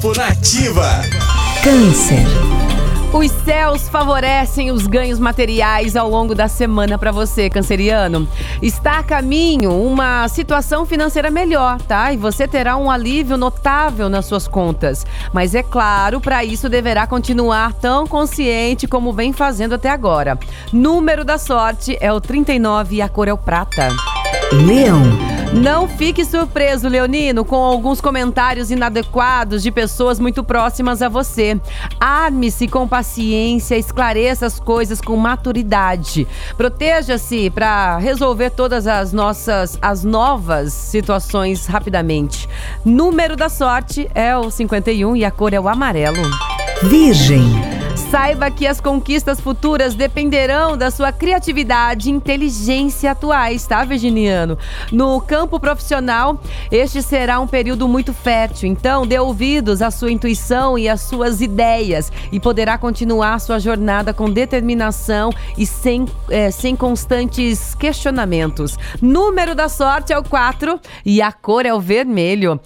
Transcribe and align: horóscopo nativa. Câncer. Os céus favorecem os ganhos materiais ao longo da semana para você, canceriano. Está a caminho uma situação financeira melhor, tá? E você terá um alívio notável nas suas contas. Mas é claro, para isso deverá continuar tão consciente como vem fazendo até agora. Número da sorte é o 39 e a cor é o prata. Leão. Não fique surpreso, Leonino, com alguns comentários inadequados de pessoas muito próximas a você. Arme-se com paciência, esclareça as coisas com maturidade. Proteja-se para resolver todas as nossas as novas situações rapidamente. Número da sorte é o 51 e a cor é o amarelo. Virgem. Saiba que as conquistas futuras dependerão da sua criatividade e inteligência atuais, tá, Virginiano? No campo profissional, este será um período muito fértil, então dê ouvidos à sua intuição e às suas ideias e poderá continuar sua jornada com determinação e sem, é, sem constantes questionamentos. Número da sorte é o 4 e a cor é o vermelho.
horóscopo 0.00 0.18
nativa. 0.18 1.02
Câncer. 1.62 2.24
Os 3.12 3.30
céus 3.44 3.88
favorecem 3.88 4.70
os 4.70 4.86
ganhos 4.86 5.18
materiais 5.18 5.96
ao 5.96 6.08
longo 6.08 6.34
da 6.34 6.48
semana 6.48 6.96
para 6.96 7.10
você, 7.10 7.50
canceriano. 7.50 8.26
Está 8.62 9.00
a 9.00 9.02
caminho 9.02 9.72
uma 9.72 10.26
situação 10.28 10.86
financeira 10.86 11.30
melhor, 11.30 11.80
tá? 11.82 12.12
E 12.12 12.16
você 12.16 12.46
terá 12.46 12.76
um 12.76 12.90
alívio 12.90 13.36
notável 13.36 14.08
nas 14.08 14.26
suas 14.26 14.46
contas. 14.46 15.04
Mas 15.32 15.54
é 15.54 15.62
claro, 15.62 16.20
para 16.20 16.44
isso 16.44 16.68
deverá 16.68 17.06
continuar 17.06 17.74
tão 17.74 18.06
consciente 18.06 18.86
como 18.86 19.12
vem 19.12 19.32
fazendo 19.32 19.74
até 19.74 19.90
agora. 19.90 20.38
Número 20.72 21.24
da 21.24 21.36
sorte 21.36 21.98
é 22.00 22.12
o 22.12 22.20
39 22.20 22.96
e 22.96 23.02
a 23.02 23.08
cor 23.08 23.28
é 23.28 23.32
o 23.32 23.38
prata. 23.38 23.88
Leão. 24.52 25.29
Não 25.52 25.88
fique 25.88 26.24
surpreso, 26.24 26.88
Leonino, 26.88 27.44
com 27.44 27.56
alguns 27.56 28.00
comentários 28.00 28.70
inadequados 28.70 29.64
de 29.64 29.72
pessoas 29.72 30.20
muito 30.20 30.44
próximas 30.44 31.02
a 31.02 31.08
você. 31.08 31.60
Arme-se 31.98 32.68
com 32.68 32.86
paciência, 32.86 33.76
esclareça 33.76 34.46
as 34.46 34.60
coisas 34.60 35.00
com 35.00 35.16
maturidade. 35.16 36.26
Proteja-se 36.56 37.50
para 37.50 37.98
resolver 37.98 38.50
todas 38.50 38.86
as 38.86 39.12
nossas 39.12 39.76
as 39.82 40.04
novas 40.04 40.72
situações 40.72 41.66
rapidamente. 41.66 42.48
Número 42.84 43.34
da 43.34 43.48
sorte 43.48 44.08
é 44.14 44.36
o 44.36 44.50
51 44.50 45.16
e 45.16 45.24
a 45.24 45.32
cor 45.32 45.52
é 45.52 45.58
o 45.58 45.68
amarelo. 45.68 46.22
Virgem. 46.82 47.79
Saiba 48.10 48.50
que 48.50 48.66
as 48.66 48.80
conquistas 48.80 49.38
futuras 49.38 49.94
dependerão 49.94 50.76
da 50.76 50.90
sua 50.90 51.12
criatividade 51.12 52.08
e 52.08 52.12
inteligência 52.12 53.12
atuais, 53.12 53.64
tá, 53.64 53.84
Virginiano? 53.84 54.58
No 54.90 55.20
campo 55.20 55.60
profissional, 55.60 56.42
este 56.72 57.02
será 57.02 57.38
um 57.38 57.46
período 57.46 57.86
muito 57.86 58.12
fértil, 58.12 58.68
então 58.68 59.06
dê 59.06 59.16
ouvidos 59.16 59.80
à 59.80 59.92
sua 59.92 60.10
intuição 60.10 60.76
e 60.76 60.88
às 60.88 61.02
suas 61.02 61.40
ideias 61.40 62.10
e 62.32 62.40
poderá 62.40 62.76
continuar 62.76 63.38
sua 63.38 63.60
jornada 63.60 64.12
com 64.12 64.28
determinação 64.28 65.30
e 65.56 65.64
sem, 65.64 66.04
é, 66.30 66.50
sem 66.50 66.74
constantes 66.74 67.76
questionamentos. 67.76 68.76
Número 69.00 69.54
da 69.54 69.68
sorte 69.68 70.12
é 70.12 70.18
o 70.18 70.24
4 70.24 70.80
e 71.06 71.22
a 71.22 71.30
cor 71.30 71.64
é 71.64 71.72
o 71.72 71.78
vermelho. 71.78 72.58